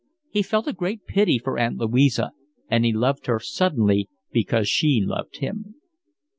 He 0.31 0.41
felt 0.41 0.65
a 0.65 0.73
great 0.73 1.05
pity 1.05 1.37
for 1.37 1.59
Aunt 1.59 1.77
Louisa, 1.77 2.31
and 2.67 2.83
he 2.83 2.91
loved 2.91 3.27
her 3.27 3.39
suddenly 3.39 4.09
because 4.31 4.67
she 4.67 4.99
loved 5.05 5.37
him. 5.37 5.75